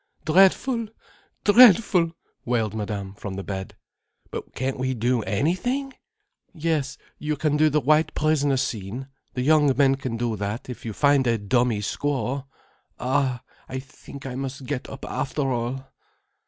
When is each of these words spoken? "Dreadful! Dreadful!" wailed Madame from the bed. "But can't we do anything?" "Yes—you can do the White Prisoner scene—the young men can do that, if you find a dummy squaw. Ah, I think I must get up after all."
"Dreadful! 0.25 0.87
Dreadful!" 1.43 2.13
wailed 2.43 2.73
Madame 2.73 3.13
from 3.13 3.35
the 3.35 3.43
bed. 3.43 3.75
"But 4.31 4.55
can't 4.55 4.79
we 4.79 4.95
do 4.95 5.21
anything?" 5.21 5.93
"Yes—you 6.55 7.35
can 7.35 7.55
do 7.55 7.69
the 7.69 7.81
White 7.81 8.15
Prisoner 8.15 8.57
scene—the 8.57 9.41
young 9.43 9.77
men 9.77 9.93
can 9.97 10.17
do 10.17 10.35
that, 10.37 10.71
if 10.71 10.85
you 10.85 10.93
find 10.93 11.27
a 11.27 11.37
dummy 11.37 11.81
squaw. 11.81 12.47
Ah, 12.99 13.43
I 13.69 13.77
think 13.77 14.25
I 14.25 14.33
must 14.33 14.65
get 14.65 14.89
up 14.89 15.05
after 15.05 15.51
all." 15.51 15.85